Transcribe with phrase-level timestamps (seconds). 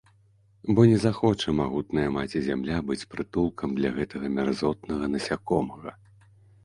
[0.75, 5.91] Бо не захоча магутная Маці-Зямля быць прытулкам для гэтага мярзотнага насякомага.